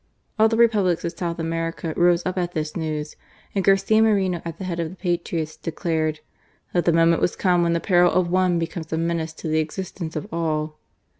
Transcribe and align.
All 0.39 0.47
the 0.47 0.57
Republics 0.57 1.05
of 1.05 1.11
South 1.15 1.37
America 1.37 1.93
rose 1.95 2.25
up 2.25 2.35
at 2.35 2.53
this 2.53 2.75
news; 2.75 3.15
and 3.53 3.63
Garcia 3.63 4.01
Moreno 4.01 4.41
at 4.43 4.57
the 4.57 4.63
head 4.63 4.79
of 4.79 4.89
the 4.89 4.95
patriots, 4.95 5.55
declared 5.55 6.21
"that 6.73 6.85
the 6.85 6.91
moment 6.91 7.21
was 7.21 7.35
come 7.35 7.61
when 7.61 7.73
the 7.73 7.79
peril 7.79 8.11
of 8.11 8.27
one 8.31 8.57
became 8.57 8.83
a 8.91 8.97
menace 8.97 9.33
to 9.33 9.47
the 9.47 9.59
existence 9.59 10.15
of 10.15 10.27
all." 10.33 10.79